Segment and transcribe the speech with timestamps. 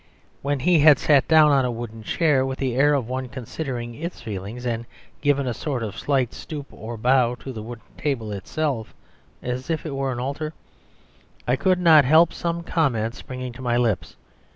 [0.41, 3.93] When he had sat down on a wooden chair with the air of one considering
[3.93, 4.87] its feelings and
[5.21, 8.95] given a sort of slight stoop or bow to the wooden table itself,
[9.43, 10.53] as if it were an altar,
[11.47, 14.15] I could not help some comment springing to my lips.